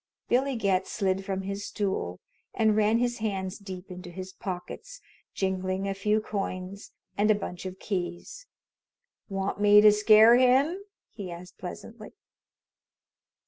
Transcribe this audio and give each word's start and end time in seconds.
Billy 0.29 0.55
Getz 0.55 0.91
slid 0.91 1.23
from 1.23 1.43
his 1.43 1.63
stool 1.67 2.19
and 2.55 2.75
ran 2.75 2.97
his 2.97 3.19
hands 3.19 3.59
deep 3.59 3.91
into 3.91 4.09
his 4.09 4.33
pockets, 4.33 4.99
jingling 5.35 5.87
a 5.87 5.93
few 5.93 6.19
coins 6.19 6.91
and 7.19 7.29
a 7.29 7.35
bunch 7.35 7.67
of 7.67 7.77
keys. 7.77 8.47
"Want 9.29 9.61
me 9.61 9.79
to 9.79 9.91
scare 9.91 10.37
him?" 10.37 10.79
he 11.11 11.29
asked 11.31 11.59
pleasantly. 11.59 12.13